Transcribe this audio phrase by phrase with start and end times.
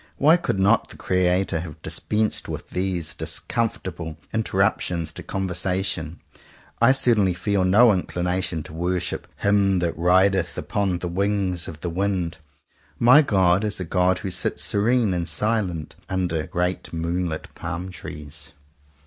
[0.17, 6.15] Why could not the Creator have dispensed with these discomfortable interruptions to con versation?
[6.81, 11.89] I certainly feel no inclination to worship "Him that rideth upon the Wings of the
[11.91, 12.37] Wind."
[12.97, 17.91] My God is a God who sits serene and silent, under great moon lit palm
[17.91, 18.53] trees.